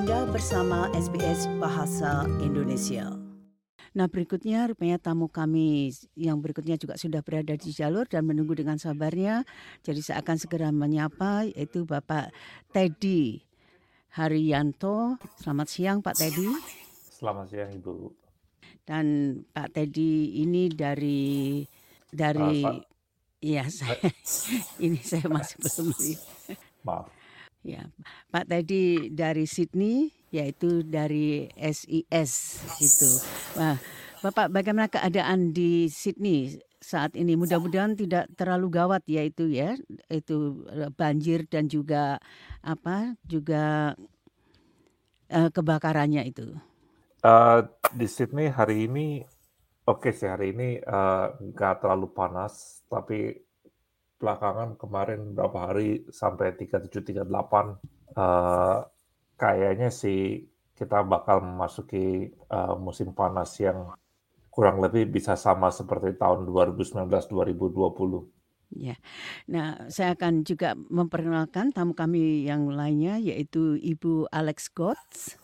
[0.00, 3.12] Anda bersama SBS Bahasa Indonesia.
[3.92, 8.80] Nah berikutnya rupanya tamu kami yang berikutnya juga sudah berada di jalur dan menunggu dengan
[8.80, 9.44] sabarnya.
[9.84, 12.32] Jadi saya akan segera menyapa yaitu Bapak
[12.72, 13.44] Teddy
[14.16, 15.20] Haryanto.
[15.36, 16.48] Selamat siang Pak Teddy.
[17.12, 18.08] Selamat siang Ibu.
[18.88, 21.60] Dan Pak Teddy ini dari
[22.08, 22.64] dari
[23.44, 24.00] Iya, saya
[24.88, 25.92] ini saya masih belum
[26.88, 27.19] maaf.
[27.60, 27.92] Ya,
[28.32, 32.32] Pak tadi dari Sydney, yaitu dari SIS
[32.80, 33.10] itu.
[33.52, 33.76] Wah,
[34.24, 37.36] Bapak bagaimana keadaan di Sydney saat ini?
[37.36, 39.76] Mudah-mudahan tidak terlalu gawat ya itu ya,
[40.08, 42.16] itu eh, banjir dan juga
[42.64, 43.92] apa juga
[45.28, 46.56] eh, kebakarannya itu.
[47.20, 47.60] Eh,
[47.92, 49.20] di Sydney hari ini
[49.84, 50.80] oke sih hari ini
[51.52, 53.36] nggak terlalu panas, tapi
[54.20, 57.24] belakangan kemarin berapa hari sampai 37 38
[58.20, 58.78] eh,
[59.40, 60.44] kayaknya sih
[60.76, 63.96] kita bakal memasuki eh, musim panas yang
[64.52, 68.28] kurang lebih bisa sama seperti tahun 2019 2020.
[68.70, 68.94] Ya,
[69.50, 75.34] nah saya akan juga memperkenalkan tamu kami yang lainnya yaitu Ibu Alex Gotts.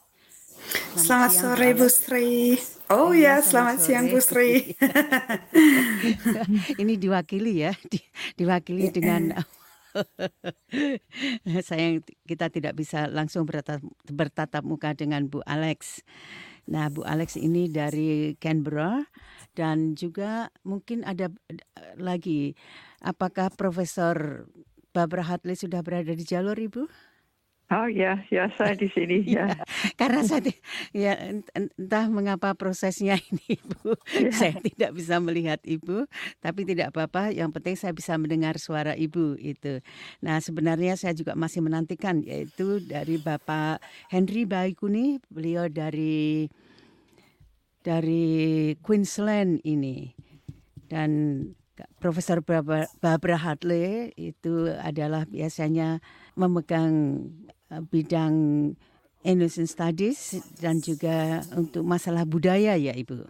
[0.95, 1.95] Selamat Selamat siang, sore Bu Alex.
[1.99, 2.31] Sri.
[2.87, 4.05] Oh ya, selamat selamat siang.
[4.07, 4.51] Bu Sri.
[6.83, 8.07] Ini diwakili ya, di-
[8.39, 9.35] diwakili dengan
[11.67, 16.07] sayang kita tidak bisa langsung bertatap, bertatap muka dengan Bu Alex.
[16.71, 19.03] Nah, Bu Alex ini dari Canberra
[19.59, 21.59] dan juga mungkin ada eh,
[21.99, 22.55] lagi
[23.03, 24.47] apakah Profesor
[24.95, 26.87] Barbara Hartley sudah berada di jalur Ibu?
[27.67, 29.59] Oh ya, ya saya di sini Ya, ya.
[29.99, 30.55] karena saya
[30.95, 33.91] ya ent- entah mengapa prosesnya ini Ibu,
[34.23, 34.31] Ya.
[34.31, 36.07] saya tidak bisa melihat Ibu,
[36.39, 37.35] tapi tidak apa-apa.
[37.35, 39.83] Yang penting saya bisa mendengar suara Ibu itu.
[40.23, 43.83] Nah sebenarnya saya juga masih menantikan yaitu dari Bapak
[44.15, 46.47] Henry Baikuni, beliau dari
[47.83, 50.15] dari Queensland ini
[50.87, 51.11] dan
[52.01, 56.01] Profesor Barbara Hartley itu adalah biasanya
[56.39, 57.27] memegang
[57.71, 58.35] bidang
[59.27, 63.27] Indonesian Studies dan juga untuk masalah budaya ya Ibu.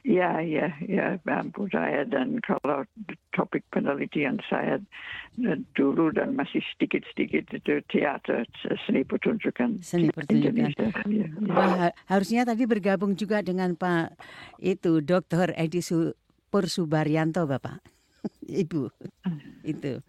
[0.00, 1.20] Ya, ya, ya,
[1.52, 2.88] budaya dan kalau
[3.36, 4.80] topik penelitian saya
[5.36, 8.48] eh, dulu dan masih sedikit-sedikit itu teater,
[8.88, 10.56] seni pertunjukan Seni pertunjukan.
[10.56, 10.88] Indonesia.
[11.04, 11.52] Ya, ya.
[11.52, 14.16] Wah, ha- harusnya tadi bergabung juga dengan Pak
[14.62, 15.52] itu Dr.
[15.58, 16.16] Edi Su
[16.48, 17.84] Pursubaryanto Bapak.
[18.62, 18.90] Ibu
[19.62, 20.00] itu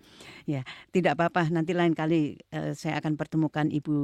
[0.44, 3.96] ya tidak apa-apa nanti lain kali eh, saya akan pertemukan Ibu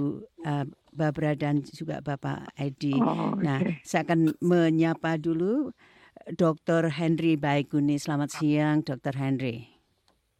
[0.42, 2.96] eh, Babra dan juga Bapak Edi.
[2.96, 3.86] Oh, Nah, oke.
[3.86, 5.70] saya akan menyapa dulu
[6.28, 6.90] Dr.
[6.90, 7.96] Henry Baikuni.
[7.96, 9.14] Selamat siang, Dr.
[9.14, 9.70] Henry.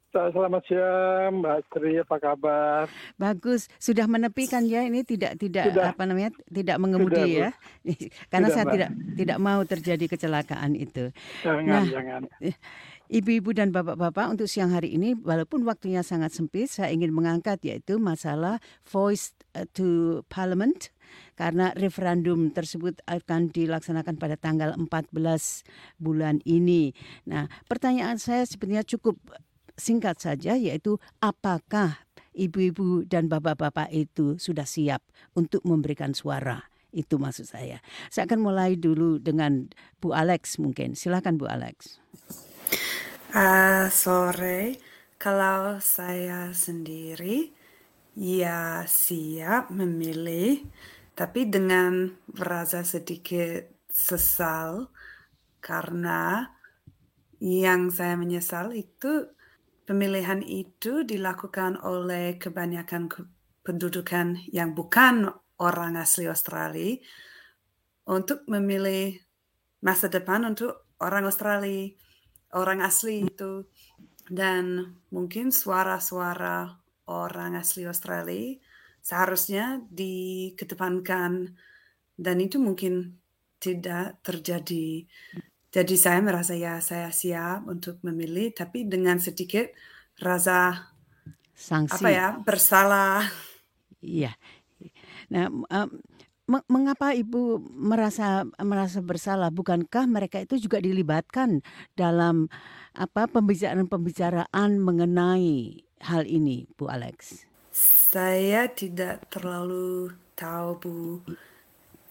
[0.08, 2.00] Selamat siang, Mbak Sri.
[2.00, 2.88] Apa kabar?
[3.14, 5.92] Bagus, sudah menepi kan ya ini tidak tidak Sudah.
[5.92, 7.50] apa namanya tidak mengemudi Sudah, ya,
[8.32, 8.74] karena Sudah, saya Mbak.
[8.74, 11.12] tidak tidak mau terjadi kecelakaan itu.
[11.44, 11.84] Jangan, Nah.
[11.86, 12.20] jangan.
[13.08, 17.96] Ibu-ibu dan bapak-bapak untuk siang hari ini walaupun waktunya sangat sempit saya ingin mengangkat yaitu
[17.96, 20.92] masalah voice eh, to parliament
[21.32, 25.08] karena referendum tersebut akan dilaksanakan pada tanggal 14
[25.96, 26.92] bulan ini.
[27.24, 29.16] Nah, pertanyaan saya sebenarnya cukup
[29.72, 32.04] singkat saja yaitu apakah
[32.36, 35.00] ibu-ibu dan bapak-bapak itu sudah siap
[35.32, 36.60] untuk memberikan suara?
[36.92, 37.80] Itu maksud saya.
[38.12, 40.92] Saya akan mulai dulu dengan Bu Alex mungkin.
[40.92, 42.04] Silakan Bu Alex.
[43.32, 44.80] Ah, sore,
[45.20, 47.52] kalau saya sendiri,
[48.16, 50.64] ya siap memilih,
[51.18, 54.88] tapi dengan merasa sedikit sesal
[55.60, 56.48] karena
[57.38, 59.30] yang saya menyesal itu
[59.86, 63.28] pemilihan itu dilakukan oleh kebanyakan ke-
[63.62, 65.30] pendudukan yang bukan
[65.60, 66.98] orang asli Australia
[68.08, 69.20] untuk memilih
[69.84, 71.92] masa depan untuk orang Australia,
[72.54, 73.66] orang asli itu.
[74.28, 76.76] Dan mungkin suara-suara
[77.08, 78.60] orang asli Australia
[79.00, 81.56] seharusnya dikedepankan
[82.12, 83.16] dan itu mungkin
[83.56, 85.08] tidak terjadi.
[85.68, 89.72] Jadi saya merasa ya saya siap untuk memilih tapi dengan sedikit
[90.20, 90.92] rasa
[91.56, 92.04] Sanksi.
[92.04, 93.24] apa ya bersalah.
[94.04, 94.36] Iya.
[95.32, 95.88] Nah, em,
[96.48, 99.52] me- mengapa Ibu merasa merasa bersalah?
[99.54, 101.60] Bukankah mereka itu juga dilibatkan
[101.94, 102.48] dalam
[102.96, 107.46] apa pembicaraan-pembicaraan mengenai hal ini, Bu Alex?
[107.70, 110.96] Saya tidak terlalu tahu Bu.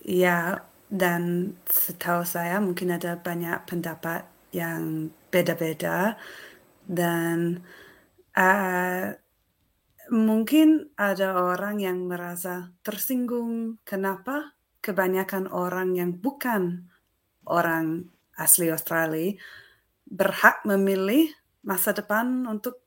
[0.07, 4.23] Ya, dan setahu saya mungkin ada banyak pendapat
[4.55, 6.15] yang beda-beda
[6.87, 7.59] dan
[8.37, 9.11] uh,
[10.11, 16.87] mungkin ada orang yang merasa tersinggung kenapa kebanyakan orang yang bukan
[17.43, 18.07] orang
[18.37, 19.35] asli Australia
[20.07, 21.27] berhak memilih
[21.67, 22.79] masa depan untuk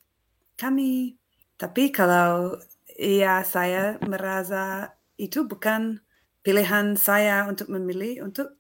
[0.56, 1.20] kami.
[1.61, 2.56] Tapi kalau
[2.96, 6.00] ya saya merasa itu bukan
[6.40, 8.56] pilihan saya untuk memilih untuk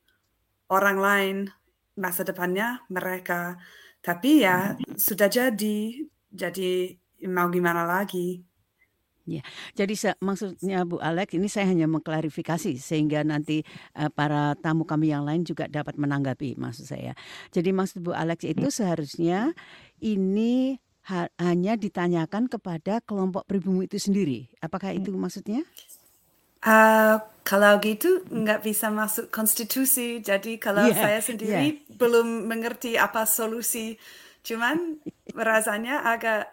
[0.68, 1.36] orang lain
[1.96, 3.56] masa depannya mereka.
[4.04, 6.72] Tapi ya sudah jadi, jadi
[7.28, 8.49] mau gimana lagi.
[9.28, 9.44] Ya,
[9.76, 13.62] jadi maksudnya Bu Alex ini saya hanya mengklarifikasi sehingga nanti
[13.94, 17.12] uh, para tamu kami yang lain juga dapat menanggapi maksud saya.
[17.52, 19.52] Jadi maksud Bu Alex itu seharusnya
[20.00, 24.48] ini ha hanya ditanyakan kepada kelompok pribumi itu sendiri.
[24.64, 25.62] Apakah itu maksudnya?
[26.60, 30.20] Uh, kalau gitu nggak bisa masuk konstitusi.
[30.20, 31.96] Jadi kalau yeah, saya sendiri yeah.
[31.96, 33.96] belum mengerti apa solusi,
[34.44, 35.00] cuman
[35.32, 36.52] rasanya agak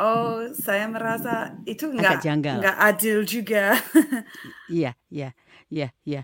[0.00, 3.76] Oh, saya merasa itu nggak nggak adil juga.
[4.70, 5.34] Iya, iya,
[5.68, 6.22] iya, iya.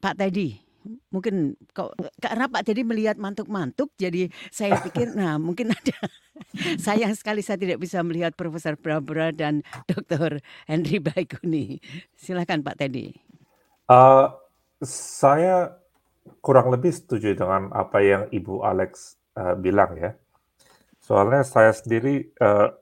[0.00, 0.56] Pak Teddy,
[1.08, 5.96] mungkin kok karena Pak Teddy melihat mantuk-mantuk, jadi saya pikir, nah mungkin ada
[6.84, 10.42] sayang sekali saya tidak bisa melihat Profesor Brabra dan Dr.
[10.68, 11.78] Henry Baikuni.
[12.18, 13.14] Silakan Pak Teddy.
[13.86, 14.32] Uh,
[14.84, 15.76] saya
[16.40, 20.16] kurang lebih setuju dengan apa yang Ibu Alex uh, bilang ya
[21.04, 22.72] Soalnya saya sendiri, uh,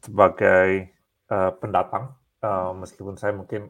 [0.00, 0.88] sebagai,
[1.28, 3.68] uh, pendatang, uh, meskipun saya mungkin,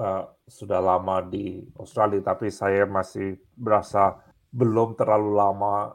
[0.00, 4.16] uh, sudah lama di Australia, tapi saya masih berasa
[4.48, 5.92] belum terlalu lama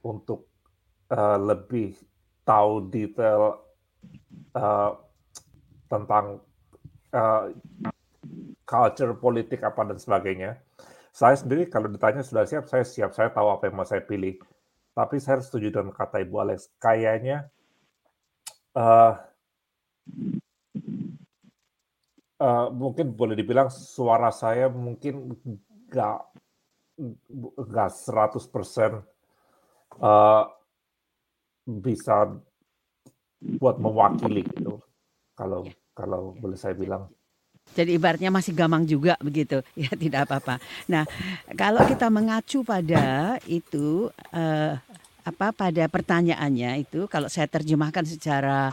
[0.00, 0.48] untuk,
[1.12, 1.92] uh, lebih
[2.48, 3.60] tahu detail,
[4.56, 4.96] uh,
[5.92, 6.40] tentang,
[7.12, 7.52] uh,
[8.64, 10.56] culture politik apa dan sebagainya.
[11.12, 14.40] Saya sendiri kalau ditanya sudah siap, saya siap, saya tahu apa yang mau saya pilih.
[14.96, 17.52] Tapi saya setuju dengan kata Ibu Alex, kayaknya
[18.72, 19.12] uh,
[22.40, 25.36] uh, mungkin boleh dibilang suara saya mungkin
[25.92, 26.18] nggak
[27.60, 30.48] nggak 100% uh,
[31.68, 32.32] bisa
[33.60, 34.80] buat mewakili gitu.
[35.36, 35.76] Kalau ya.
[35.92, 37.12] kalau boleh saya bilang.
[37.76, 40.56] Jadi ibaratnya masih gamang juga begitu, ya tidak apa-apa.
[40.88, 41.04] Nah,
[41.52, 44.72] kalau kita mengacu pada itu uh,
[45.26, 48.72] apa pada pertanyaannya itu, kalau saya terjemahkan secara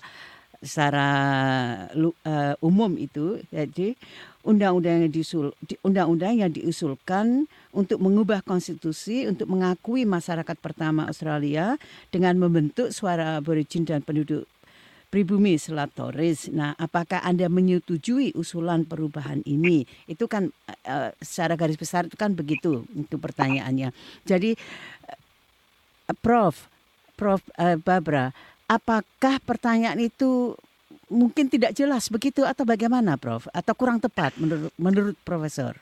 [0.63, 1.07] secara
[1.91, 3.99] uh, umum itu, jadi
[4.47, 5.51] undang-undang yang diusul,
[5.83, 11.75] undang-undang yang diusulkan untuk mengubah konstitusi untuk mengakui masyarakat pertama Australia
[12.15, 14.47] dengan membentuk suara aborigin dan penduduk
[15.13, 15.61] pribumi
[15.93, 16.49] Torres.
[16.49, 19.85] Nah, apakah Anda menyetujui usulan perubahan ini?
[20.09, 20.49] Itu kan
[20.89, 23.93] uh, secara garis besar itu kan begitu itu pertanyaannya.
[24.25, 24.57] Jadi
[25.05, 26.65] uh, Prof,
[27.13, 28.33] Prof uh, Babra,
[28.65, 30.57] apakah pertanyaan itu
[31.13, 33.45] mungkin tidak jelas begitu atau bagaimana Prof?
[33.53, 35.77] Atau kurang tepat menurut menurut profesor?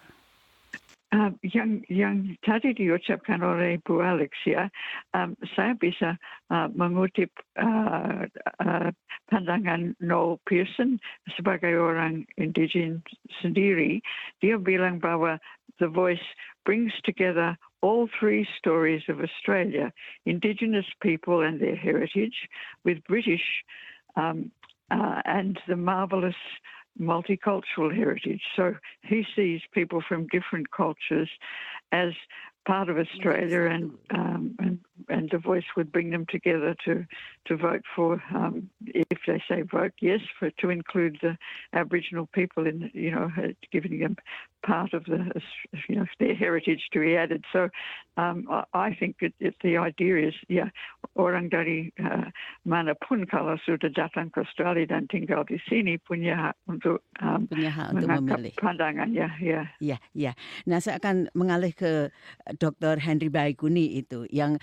[1.11, 4.71] Uh, yang yang tadi diucapkan oleh Bu Alex ya,
[5.11, 6.15] um, saya bisa
[6.47, 7.27] uh, mengutip
[7.59, 8.31] uh,
[8.63, 8.89] uh,
[9.27, 11.03] pandangan Noel Pearson
[11.35, 13.03] sebagai orang indigen
[13.43, 13.99] sendiri.
[14.39, 15.35] Dia bilang bahwa
[15.83, 16.23] The Voice
[16.63, 19.91] brings together all three stories of Australia,
[20.23, 22.47] Indigenous people and their heritage,
[22.87, 23.43] with British
[24.15, 24.47] um,
[24.91, 26.39] uh, and the marvelous
[26.99, 28.41] multicultural heritage.
[28.55, 31.29] So he sees people from different cultures
[31.91, 32.13] as
[32.65, 37.05] part of Australia, and um, and and the voice would bring them together to
[37.45, 41.37] to vote for um, if they say vote yes for to include the
[41.73, 43.31] Aboriginal people in you know
[43.71, 44.15] giving them
[44.61, 45.19] part of the
[45.89, 47.43] you know their heritage to be added.
[47.51, 47.69] So
[48.17, 50.69] um, I think it, it, the idea is yeah
[51.15, 52.29] orang dari uh,
[52.63, 57.47] mana pun kalau sudah datang ke Australia dan tinggal di sini punya hak untuk um,
[57.49, 60.31] punya hak untuk memilih pandangan ya ya ya ya.
[60.69, 62.13] Nah saya akan mengalih ke
[62.57, 63.01] Dr.
[63.01, 64.61] Henry Baikuni itu yang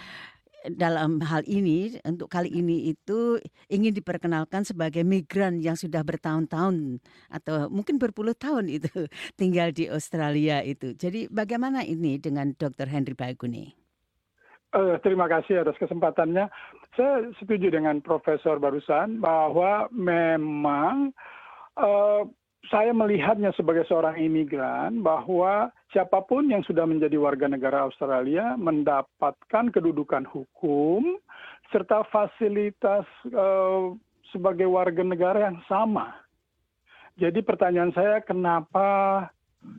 [0.67, 3.39] dalam hal ini untuk kali ini itu
[3.71, 6.99] ingin diperkenalkan sebagai migran yang sudah bertahun-tahun
[7.31, 9.07] atau mungkin berpuluh tahun itu
[9.41, 10.95] tinggal di Australia itu.
[10.99, 12.91] Jadi bagaimana ini dengan Dr.
[12.91, 13.71] Henry Baikuni?
[14.69, 16.53] Uh, terima kasih atas kesempatannya.
[16.93, 21.17] Saya setuju dengan Profesor barusan bahwa memang
[21.81, 22.29] uh,
[22.67, 29.71] saya melihatnya sebagai seorang imigran bahwa siapa pun yang sudah menjadi warga negara Australia mendapatkan
[29.71, 31.17] kedudukan hukum
[31.71, 33.95] serta fasilitas uh,
[34.35, 36.13] sebagai warga negara yang sama.
[37.17, 39.27] Jadi pertanyaan saya kenapa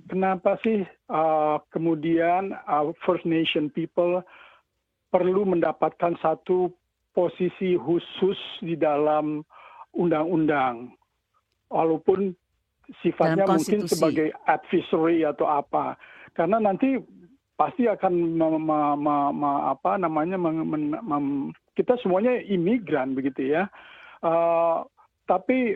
[0.08, 4.24] kenapa sih uh, kemudian uh, First Nation people
[5.14, 6.72] perlu mendapatkan satu
[7.14, 9.42] posisi khusus di dalam
[9.98, 10.94] undang-undang,
[11.74, 12.38] walaupun
[13.02, 15.98] sifatnya mungkin sebagai advisory atau apa,
[16.34, 16.98] karena nanti
[17.60, 20.40] pasti akan me, me, me, me, apa namanya
[21.76, 23.68] kita semuanya imigran begitu ya,
[24.24, 24.88] uh,
[25.28, 25.76] tapi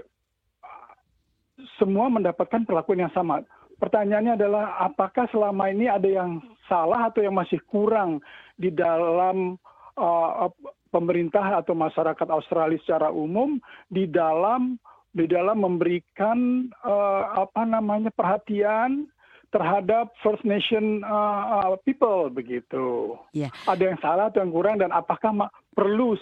[1.77, 3.43] semua mendapatkan perlakuan yang sama.
[3.77, 6.39] Pertanyaannya adalah apakah selama ini ada yang
[6.71, 8.23] salah atau yang masih kurang
[8.55, 9.59] di dalam
[9.99, 10.47] uh,
[10.87, 13.59] pemerintah atau masyarakat Australia secara umum
[13.91, 14.79] di dalam
[15.13, 19.05] di dalam memberikan uh, apa namanya perhatian
[19.53, 23.13] terhadap First Nation uh, uh, people begitu.
[23.37, 23.53] Yeah.
[23.69, 26.17] Ada yang salah atau yang kurang dan apakah perlu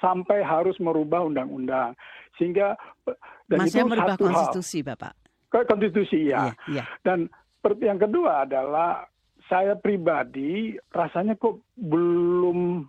[0.00, 1.92] sampai harus merubah undang-undang
[2.40, 2.80] sehingga
[3.52, 4.96] dan Masih itu merubah satu konstitusi, hal.
[4.96, 5.12] Bapak.
[5.52, 6.48] Konstitusi ya.
[6.48, 6.86] Yeah, yeah.
[7.04, 7.28] Dan
[7.84, 9.04] yang kedua adalah
[9.52, 12.88] saya pribadi rasanya kok belum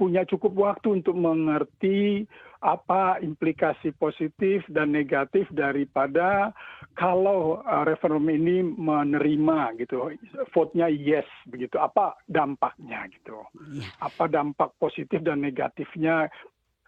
[0.00, 2.24] punya cukup waktu untuk mengerti
[2.64, 6.56] apa implikasi positif dan negatif daripada
[6.96, 10.16] kalau uh, referendum ini menerima gitu.
[10.56, 11.76] Vote-nya yes begitu.
[11.76, 13.44] Apa dampaknya gitu?
[13.76, 13.92] Yeah.
[14.00, 16.32] apa dampak positif dan negatifnya?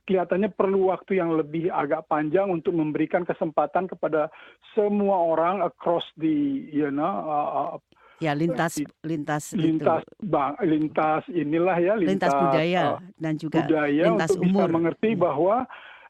[0.09, 4.33] Kelihatannya perlu waktu yang lebih agak panjang untuk memberikan kesempatan kepada
[4.73, 7.79] semua orang across the you know uh,
[8.23, 10.31] ya lintas lintas lintas itu.
[10.31, 14.55] bang lintas inilah ya lintas, lintas budaya uh, dan juga budaya lintas untuk umur.
[14.55, 15.21] bisa mengerti hmm.
[15.21, 15.57] bahwa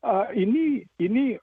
[0.04, 1.40] uh, ini ini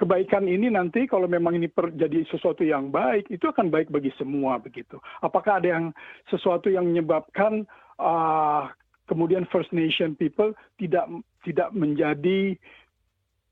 [0.00, 4.08] kebaikan ini nanti kalau memang ini per, jadi sesuatu yang baik itu akan baik bagi
[4.16, 4.96] semua begitu.
[5.20, 5.92] Apakah ada yang
[6.32, 7.68] sesuatu yang menyebabkan
[8.00, 8.72] uh,
[9.04, 11.04] kemudian First Nation people tidak
[11.44, 12.56] tidak menjadi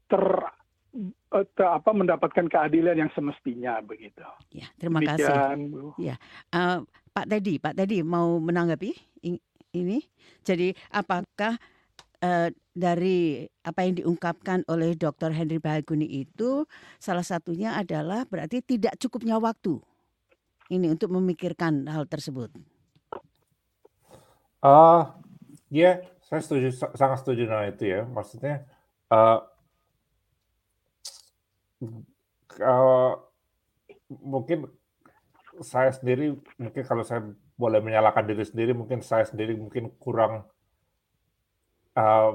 [0.09, 0.25] ter
[1.61, 4.25] apa mendapatkan keadilan yang semestinya begitu.
[4.51, 5.69] Ya, terima Demikian, kasih.
[5.69, 5.93] Bu.
[6.01, 6.17] Ya,
[6.57, 8.97] uh, Pak Teddy, Pak Teddy mau menanggapi
[9.77, 9.99] ini.
[10.43, 11.61] Jadi apakah
[12.25, 15.35] uh, dari apa yang diungkapkan oleh Dr.
[15.35, 16.65] Henry Bahaguni itu
[16.97, 19.83] salah satunya adalah berarti tidak cukupnya waktu
[20.73, 22.53] ini untuk memikirkan hal tersebut.
[24.59, 25.07] Uh,
[25.71, 25.95] ya, yeah,
[26.27, 28.03] saya setuju sangat setuju dengan itu ya.
[28.05, 28.67] Maksudnya
[29.09, 29.43] uh,
[31.83, 33.13] uh,
[34.09, 34.67] mungkin
[35.63, 37.27] saya sendiri mungkin kalau saya
[37.59, 40.47] boleh menyalahkan diri sendiri mungkin saya sendiri mungkin kurang
[41.99, 42.31] uh,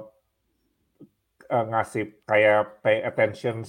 [1.47, 3.63] uh, ngasih kayak pay attention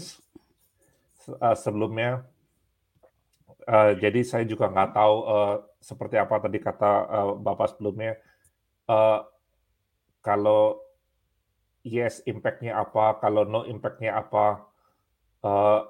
[1.39, 2.27] uh, sebelumnya.
[3.65, 8.21] Uh, jadi saya juga nggak tahu uh, seperti apa tadi kata uh, bapak sebelumnya.
[8.85, 9.25] Uh,
[10.21, 10.85] kalau
[11.85, 14.74] yes impactnya apa kalau no impactnya apa
[15.45, 15.85] Uh,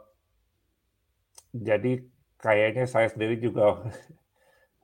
[1.54, 2.02] jadi
[2.42, 3.86] kayaknya saya sendiri juga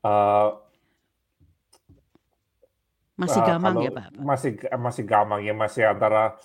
[0.06, 0.48] uh,
[3.20, 4.04] masih gamang uh, ya Pak?
[4.14, 6.38] Masih masih gamang ya masih antara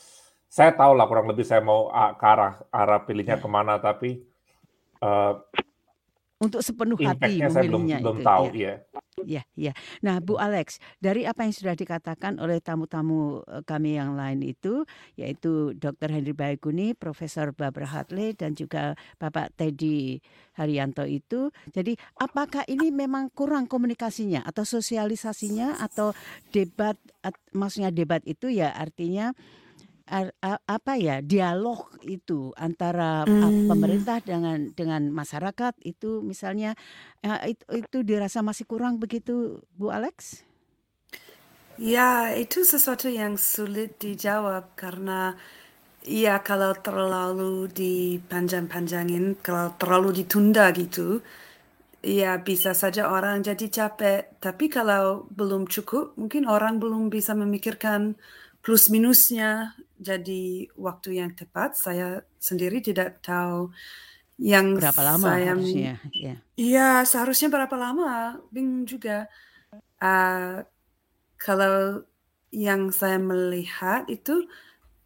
[0.50, 3.44] saya tahu lah kurang lebih saya mau ke arah arah pilihnya ya.
[3.44, 4.26] ke mana tapi
[5.06, 5.38] uh,
[6.46, 8.62] untuk sepenuh hati memilihnya saya belum, itu, belum tahu ya.
[8.62, 8.74] ya.
[9.24, 9.72] Ya, ya.
[10.04, 14.84] Nah, Bu Alex, dari apa yang sudah dikatakan oleh tamu-tamu eh, kami yang lain itu,
[15.16, 16.12] yaitu Dr.
[16.12, 20.20] Henry Baikuni, Profesor Barbara Hartley, dan juga Bapak Teddy
[20.60, 26.12] Haryanto itu, jadi apakah ini memang kurang komunikasinya atau sosialisasinya atau
[26.52, 27.00] debat,
[27.56, 29.32] maksudnya debat itu ya artinya
[30.06, 33.66] apa ya dialog itu antara hmm.
[33.66, 36.78] pemerintah dengan dengan masyarakat itu misalnya
[37.50, 40.46] itu, itu dirasa masih kurang begitu Bu Alex?
[41.76, 45.36] Ya itu sesuatu yang sulit dijawab karena
[46.06, 51.26] ya kalau terlalu dipanjang-panjangin kalau terlalu ditunda gitu
[52.06, 58.14] ya bisa saja orang jadi capek tapi kalau belum cukup mungkin orang belum bisa memikirkan
[58.62, 59.74] plus minusnya
[60.06, 63.74] jadi waktu yang tepat saya sendiri tidak tahu
[64.38, 65.94] yang berapa lama saya harusnya?
[66.14, 68.38] Ya iya seharusnya berapa lama?
[68.54, 69.26] Bingung juga.
[69.98, 70.62] Uh,
[71.40, 72.04] kalau
[72.52, 74.48] yang saya melihat itu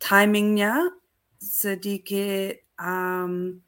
[0.01, 0.93] timingnya
[1.39, 3.61] sedikit um,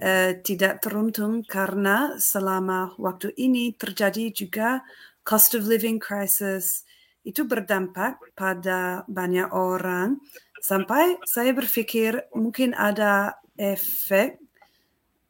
[0.00, 4.84] uh, tidak teruntung karena selama waktu ini terjadi juga
[5.24, 6.84] cost of living crisis.
[7.20, 10.20] Itu berdampak pada banyak orang
[10.60, 14.40] sampai saya berpikir mungkin ada efek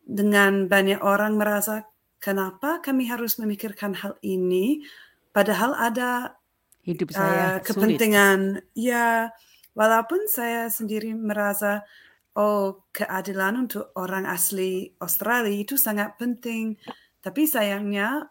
[0.03, 1.87] dengan banyak orang merasa
[2.19, 4.83] kenapa kami harus memikirkan hal ini?
[5.31, 6.35] Padahal ada
[6.83, 8.61] hidup saya uh, kepentingan.
[8.61, 8.75] Sulit.
[8.75, 9.31] ya
[9.79, 11.87] walaupun saya sendiri merasa
[12.35, 16.75] oh keadilan untuk orang asli Australia itu sangat penting.
[17.23, 18.27] Tapi sayangnya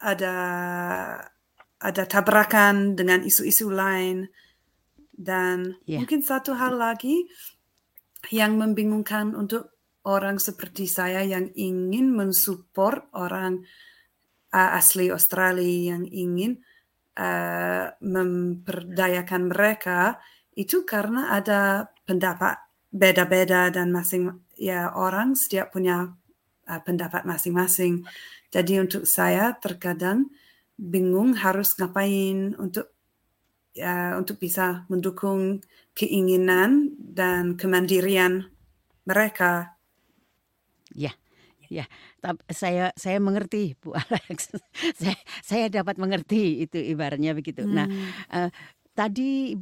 [0.00, 0.36] ada
[1.80, 4.28] ada tabrakan dengan isu-isu lain
[5.20, 6.00] Dan Ya.
[6.00, 7.28] mungkin satu hal lagi
[8.32, 9.68] yang membingungkan untuk
[10.08, 13.68] orang seperti saya yang ingin mensupport orang
[14.56, 16.64] uh, asli Australia yang ingin
[17.20, 20.16] uh, memperdayakan mereka
[20.56, 22.56] itu karena ada pendapat
[22.90, 26.16] beda-beda dan masing ya orang setiap punya
[26.68, 28.08] uh, pendapat masing-masing.
[28.50, 30.32] Jadi untuk saya terkadang
[30.80, 32.88] bingung harus ngapain untuk
[33.78, 35.62] uh, untuk bisa mendukung
[35.94, 38.50] keinginan dan kemandirian
[39.06, 39.78] mereka.
[42.20, 44.52] Tap- saya saya mengerti Bu Alex.
[45.00, 47.64] saya saya dapat mengerti itu ibaratnya begitu.
[47.64, 48.50] Nah, Hmm.
[48.92, 49.56] tadi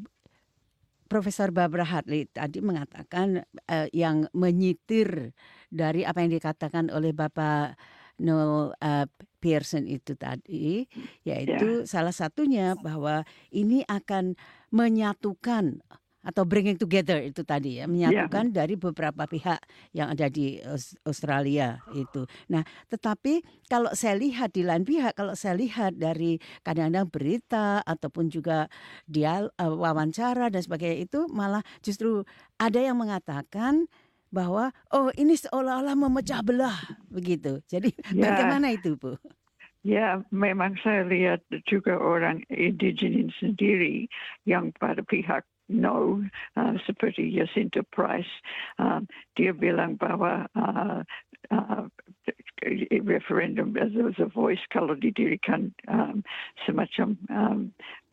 [1.08, 5.32] Profesor Barbara Hartley tadi mengatakan eh, yang menyitir
[5.72, 7.78] dari apa yang dikatakan oleh Bapak
[8.18, 9.06] Noel eh,
[9.38, 10.82] Pearson itu tadi,
[11.22, 13.22] yaitu salah satunya bahwa
[13.54, 14.34] ini akan
[14.74, 15.78] menyatukan
[16.18, 19.62] atau bringing together itu tadi ya, menyatukan dari beberapa pihak
[19.94, 22.26] yang ada di Aus- Australia itu.
[22.52, 28.28] Nah, tetapi kalau saya lihat di lain pihak, kalau saya lihat dari kadang-kadang berita ataupun
[28.28, 28.66] juga
[29.08, 32.26] dia eh, wawancara dan sebagainya itu malah justru
[32.58, 33.86] ada yang mengatakan
[34.28, 37.60] bahwa oh ini seolah-olah memecah belah begitu.
[37.66, 38.32] Jadi Ya.
[38.32, 39.16] bagaimana itu, Bu?
[39.86, 44.10] Ya, memang saya lihat juga orang indigenes sendiri
[44.44, 46.24] yang pada pihak no,
[46.56, 48.28] uh, seperti Jacinta Price,
[48.80, 49.06] um,
[49.36, 51.04] dia bilang bahwa uh,
[51.52, 51.84] uh,
[53.04, 56.24] referendum as a voice kalau didirikan um,
[56.66, 57.60] semacam um,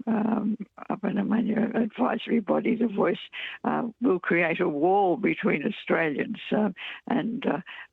[0.08, 0.58] um,
[0.90, 3.22] apa namanya advisory body, the voice
[3.64, 6.70] uh, will create a wall between Australians uh,
[7.08, 7.46] and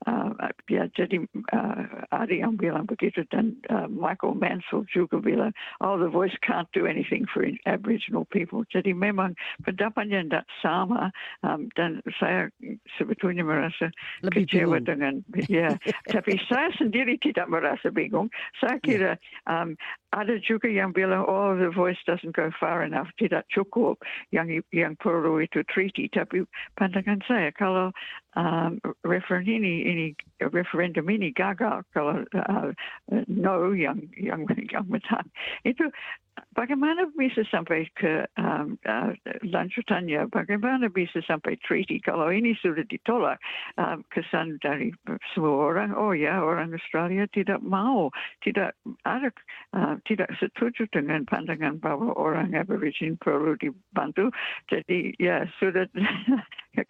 [0.07, 0.31] uh,
[0.69, 6.69] ya jadi uh, bilang begitu dan uh, Michael Mansell juga bilang oh the voice can't
[6.71, 8.63] do anything for Aboriginal people.
[8.71, 11.11] Jadi memang pendapatnya tidak sama
[11.43, 12.53] um, dan saya
[12.99, 13.91] sebetulnya merasa
[14.31, 15.75] kecewa dengan ya
[16.15, 18.29] tapi saya sendiri tidak merasa bingung.
[18.61, 19.13] Saya kira
[19.49, 19.75] um,
[20.13, 23.09] ada juga yang bilang oh the voice doesn't go far enough.
[23.17, 26.45] Tidak cukup yang yang perlu itu treaty tapi
[26.77, 27.97] pandangan saya kalau
[28.37, 30.07] um, referendum ini ini
[30.41, 32.69] referendum ini gagal kalau uh,
[33.29, 35.29] no yang yang yang menang
[35.65, 35.89] itu
[36.57, 39.15] bagaimana bisa sampai ke um, uh,
[39.47, 43.39] lanjutannya bagaimana bisa sampai treaty kalau ini sudah ditolak
[43.79, 44.91] um, kesan dari
[45.33, 48.11] semua orang oh ya orang Australia tidak mau
[48.43, 48.75] tidak
[49.05, 49.31] ada
[49.77, 54.33] uh, tidak setuju dengan pandangan bahwa orang Aborigin perlu dibantu
[54.73, 55.87] jadi ya sudah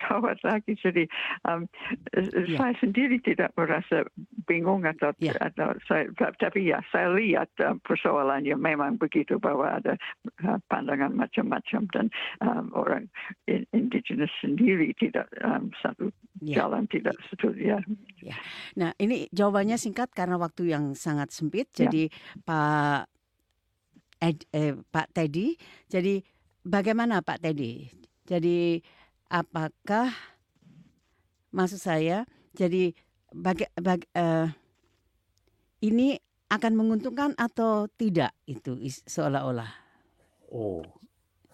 [0.06, 1.04] kawat lagi jadi
[1.48, 1.66] um,
[2.12, 2.58] Ya.
[2.58, 4.06] saya sendiri tidak merasa
[4.46, 5.34] bingung atau, Ya.
[5.40, 9.98] atau saya, tapi ya saya lihat uh, persoalannya memang begitu bahwa ada
[10.46, 12.06] uh, pandangan macam-macam dan
[12.38, 13.10] um, orang
[13.50, 16.66] in- indigenous sendiri tidak um, satu Ya.
[16.66, 17.80] jalan tidak setuju ya.
[18.74, 21.70] Nah, ini jawabannya singkat karena waktu yang sangat sempit.
[21.78, 21.86] Ya.
[21.86, 22.10] Jadi
[22.42, 23.06] Pak
[24.18, 25.54] Ed, eh, Pak Teddy,
[25.86, 26.18] jadi
[26.66, 27.86] bagaimana Pak Teddy?
[28.26, 28.82] Jadi
[29.30, 30.10] apakah
[31.54, 32.26] maksud saya
[32.58, 32.90] jadi
[33.30, 34.50] baga, bag- eh,
[35.82, 36.18] ini
[36.52, 38.76] akan menguntungkan atau tidak itu
[39.08, 39.72] seolah-olah?
[40.52, 40.82] Oh,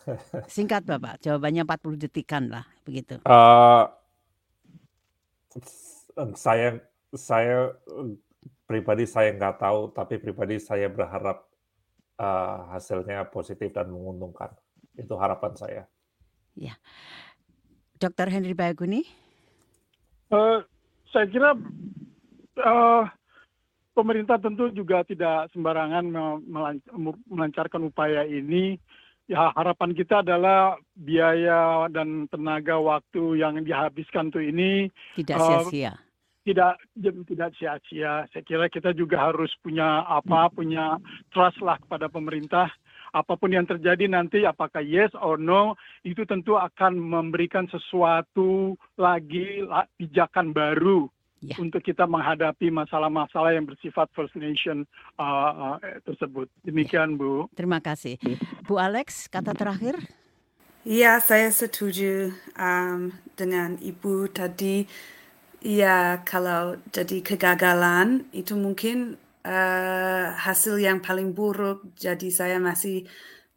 [0.48, 3.20] Singkat Bapak, jawabannya 40 detikan lah begitu.
[3.26, 3.84] eh,
[5.62, 6.68] s- saya
[7.14, 7.72] saya
[8.68, 11.38] pribadi saya nggak tahu, tapi pribadi saya berharap
[12.20, 14.50] eh, hasilnya positif dan menguntungkan.
[14.98, 15.82] Itu harapan saya.
[17.98, 18.28] Dr.
[18.30, 19.02] Henry Bayaguni?
[20.30, 20.58] Eh,
[21.12, 21.50] saya kira
[22.58, 23.04] eh,
[23.98, 26.84] pemerintah tentu juga tidak sembarangan me- melan-
[27.26, 28.78] melancarkan upaya ini.
[29.28, 35.92] Ya harapan kita adalah biaya dan tenaga waktu yang dihabiskan tuh ini Tidak Eh, sia-sia.
[36.46, 36.80] tidak
[37.28, 38.24] tidak sia-sia.
[38.32, 40.96] Saya kira kita juga harus punya apa punya
[41.28, 42.72] trust lah kepada pemerintah.
[43.12, 45.76] Apa pun yang terjadi nanti apakah yes or no
[46.08, 51.04] itu tentu akan memberikan sesuatu lagi la- pijakan baru
[51.38, 51.54] Ya.
[51.62, 54.82] untuk kita menghadapi masalah-masalah yang bersifat First Nation
[55.22, 56.50] uh, uh, tersebut.
[56.66, 57.46] Demikian Bu.
[57.54, 58.18] Terima kasih.
[58.66, 59.94] Bu Alex, kata terakhir?
[60.82, 64.90] Ya, saya setuju um, dengan Ibu tadi.
[65.62, 69.14] Ya, kalau jadi kegagalan itu mungkin
[69.46, 71.86] uh, hasil yang paling buruk.
[71.94, 73.06] Jadi saya masih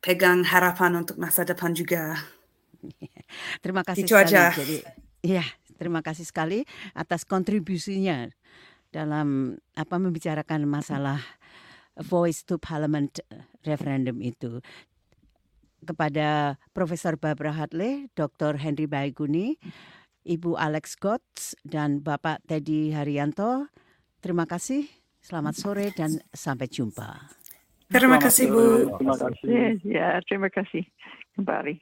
[0.01, 2.17] pegang harapan untuk masa depan juga.
[3.61, 4.33] Terima kasih Itu sekali.
[4.33, 4.43] aja.
[4.53, 4.77] Jadi,
[5.21, 5.45] ya,
[5.81, 6.61] terima kasih sekali
[6.93, 8.29] atas kontribusinya
[8.93, 11.17] dalam apa membicarakan masalah
[11.97, 13.17] voice to parliament
[13.65, 14.61] referendum itu.
[15.81, 18.61] kepada Profesor Barbara Hadley, Dr.
[18.61, 19.57] Henry Baiguni,
[20.21, 23.65] Ibu Alex Gotts, dan Bapak Teddy Haryanto.
[24.21, 24.85] Terima kasih,
[25.25, 27.33] selamat sore dan sampai jumpa.
[27.89, 28.93] Terima kasih Bu.
[29.01, 29.45] Terima kasih.
[29.49, 30.85] Ya, ya, terima kasih
[31.35, 31.81] kembali.